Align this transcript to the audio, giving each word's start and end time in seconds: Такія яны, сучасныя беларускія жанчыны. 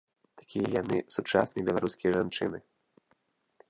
Такія 0.41 0.71
яны, 0.81 0.97
сучасныя 1.17 1.63
беларускія 1.69 2.11
жанчыны. 2.19 2.57